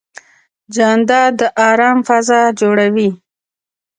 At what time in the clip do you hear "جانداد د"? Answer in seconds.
0.75-1.41